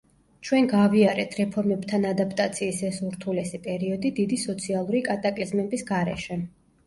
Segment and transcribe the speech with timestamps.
[0.47, 6.41] ჩვენ გავიარეთ რეფორმებთან ადაპტაციის ეს ურთულესი პერიოდი დიდი სოციალური კატაკლიზმების გარეშე.